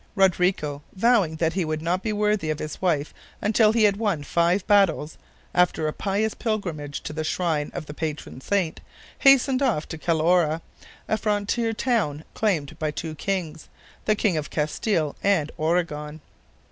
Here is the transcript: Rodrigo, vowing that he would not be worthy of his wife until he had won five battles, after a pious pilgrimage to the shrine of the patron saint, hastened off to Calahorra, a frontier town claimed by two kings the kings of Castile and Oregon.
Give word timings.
Rodrigo, 0.15 0.81
vowing 0.95 1.35
that 1.35 1.53
he 1.53 1.63
would 1.63 1.79
not 1.83 2.01
be 2.01 2.11
worthy 2.11 2.49
of 2.49 2.57
his 2.57 2.81
wife 2.81 3.13
until 3.39 3.71
he 3.71 3.83
had 3.83 3.97
won 3.97 4.23
five 4.23 4.65
battles, 4.65 5.15
after 5.53 5.87
a 5.87 5.93
pious 5.93 6.33
pilgrimage 6.33 7.01
to 7.01 7.13
the 7.13 7.23
shrine 7.23 7.69
of 7.75 7.85
the 7.85 7.93
patron 7.93 8.41
saint, 8.41 8.79
hastened 9.19 9.61
off 9.61 9.87
to 9.89 9.99
Calahorra, 9.99 10.63
a 11.07 11.17
frontier 11.17 11.71
town 11.71 12.23
claimed 12.33 12.79
by 12.79 12.89
two 12.89 13.13
kings 13.13 13.69
the 14.05 14.15
kings 14.15 14.37
of 14.37 14.49
Castile 14.49 15.15
and 15.23 15.51
Oregon. 15.55 16.19